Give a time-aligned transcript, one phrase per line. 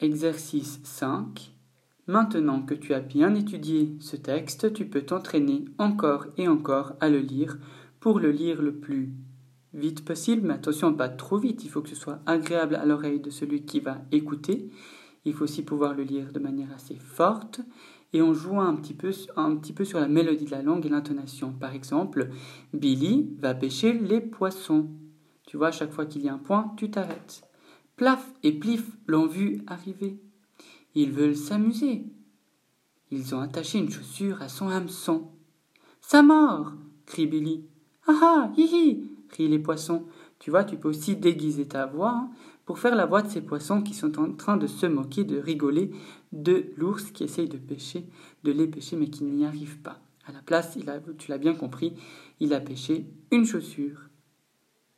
[0.00, 1.52] Exercice 5.
[2.06, 7.08] Maintenant que tu as bien étudié ce texte, tu peux t'entraîner encore et encore à
[7.08, 7.58] le lire
[7.98, 9.10] pour le lire le plus
[9.74, 13.18] vite possible, mais attention, pas trop vite, il faut que ce soit agréable à l'oreille
[13.18, 14.70] de celui qui va écouter.
[15.24, 17.60] Il faut aussi pouvoir le lire de manière assez forte
[18.12, 20.86] et on joue un petit peu, un petit peu sur la mélodie de la langue
[20.86, 21.52] et l'intonation.
[21.52, 22.28] Par exemple,
[22.72, 24.90] Billy va pêcher les poissons.
[25.44, 27.47] Tu vois, à chaque fois qu'il y a un point, tu t'arrêtes.
[27.98, 30.20] Plaf et Plif l'ont vu arriver.
[30.94, 32.04] Ils veulent s'amuser.
[33.10, 35.32] Ils ont attaché une chaussure à son hameçon.
[36.00, 36.74] Ça mord
[37.06, 37.64] crie Billy.
[38.06, 39.02] Ah ah, hi
[39.36, 40.06] rient les poissons.
[40.38, 42.30] Tu vois, tu peux aussi déguiser ta voix hein,
[42.66, 45.36] pour faire la voix de ces poissons qui sont en train de se moquer, de
[45.38, 45.90] rigoler
[46.30, 48.06] de l'ours qui essaye de pêcher,
[48.44, 49.98] de les pêcher, mais qui n'y arrive pas.
[50.24, 50.78] À la place,
[51.18, 51.94] tu l'as bien compris,
[52.38, 54.07] il a pêché une chaussure.